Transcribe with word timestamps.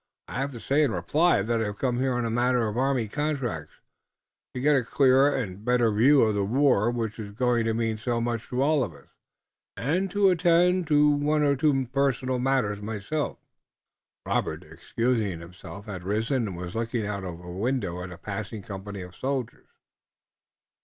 I 0.27 0.39
have 0.39 0.51
to 0.53 0.59
say 0.59 0.81
in 0.81 0.91
reply 0.91 1.43
that 1.43 1.61
I 1.61 1.65
have 1.65 1.77
come 1.77 1.99
here 1.99 2.15
on 2.15 2.25
a 2.25 2.31
matter 2.31 2.67
of 2.67 2.75
army 2.75 3.07
contracts, 3.07 3.75
to 4.55 4.59
get 4.59 4.75
a 4.75 4.83
clearer 4.83 5.29
and 5.35 5.63
better 5.63 5.91
view 5.91 6.23
of 6.23 6.33
the 6.33 6.43
war 6.43 6.89
which 6.89 7.19
is 7.19 7.33
going 7.33 7.65
to 7.65 7.75
mean 7.75 7.99
so 7.99 8.19
much 8.19 8.47
to 8.49 8.63
all 8.63 8.83
of 8.83 8.95
us, 8.95 9.09
and 9.77 10.09
to 10.09 10.31
attend 10.31 10.87
to 10.87 11.07
one 11.07 11.43
or 11.43 11.55
two 11.55 11.71
matters 11.75 11.89
personal 11.91 12.37
to 12.39 12.81
myself." 12.83 13.37
Robert, 14.25 14.63
excusing 14.63 15.39
himself, 15.39 15.85
had 15.85 16.01
risen 16.01 16.47
and 16.47 16.57
was 16.57 16.73
looking 16.73 17.05
out 17.05 17.23
of 17.23 17.39
a 17.39 17.51
window 17.51 18.01
at 18.01 18.11
a 18.11 18.17
passing 18.17 18.63
company 18.63 19.03
of 19.03 19.15
soldiers. 19.15 19.67